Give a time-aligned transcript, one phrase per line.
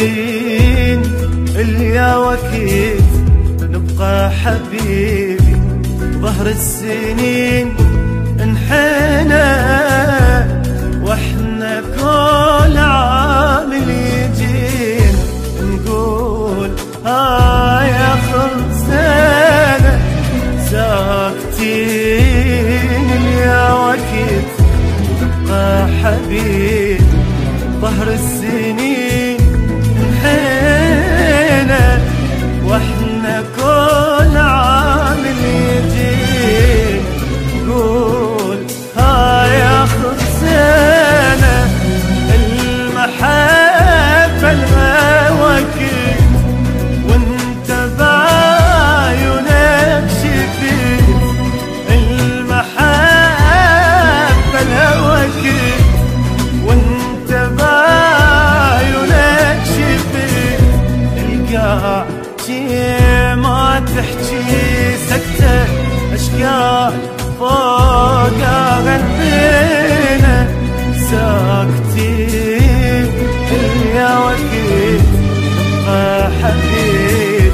[0.00, 1.02] ساكتين
[1.56, 3.04] اليا وكيف
[3.62, 5.56] نبقى حبيبي.
[6.20, 7.76] ظهر السنين
[8.40, 9.50] انحنى
[11.02, 15.18] وإحنا كل عام يجينا
[15.62, 16.70] نقول
[17.04, 17.49] هاي
[62.50, 65.64] شي ما تحكي سكتة
[66.14, 66.92] اشكال
[67.38, 68.40] فوق
[68.76, 70.36] قلبنا.
[71.10, 73.06] ساكتين
[73.94, 74.14] يا
[75.48, 77.52] نبقى حبيب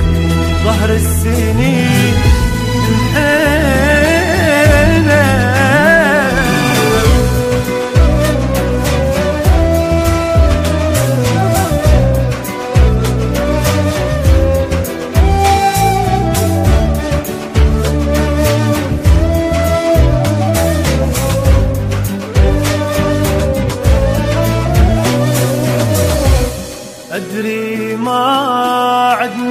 [0.65, 2.15] ظهر السنين.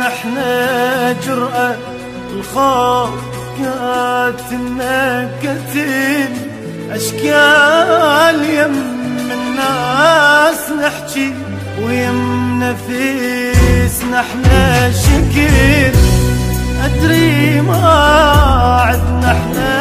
[0.08, 1.76] إحنا جرأة
[2.34, 3.20] الخوف
[3.64, 6.30] قاتلنا قتل
[6.92, 8.76] أشكال يم
[9.32, 11.34] الناس نحكي
[11.82, 15.98] ويم نفيسنا إحنا شكل
[16.86, 17.90] أدري ما
[18.82, 19.76] عدنا إحنا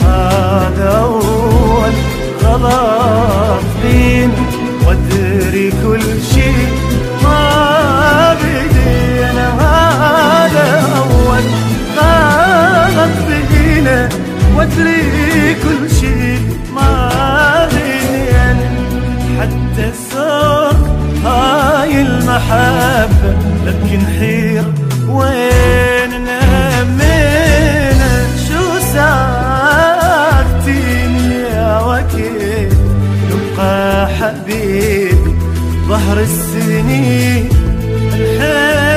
[0.00, 1.92] هذا اول
[2.42, 4.34] غلط فينا
[4.86, 6.02] وادري كل
[6.34, 6.52] شي
[7.24, 10.66] ما بدينا هذا
[10.96, 11.44] اول
[11.96, 14.08] غلط فينا
[14.56, 16.38] وادري كل شي
[16.74, 16.90] ما
[17.66, 18.70] بدينا
[19.40, 20.78] حتى السوق
[21.24, 23.36] هاي المحبة.
[23.66, 24.64] لكن حير
[25.08, 25.61] وين
[34.22, 35.14] حبيبي
[35.88, 37.48] ظهر السنين
[38.14, 38.91] الحين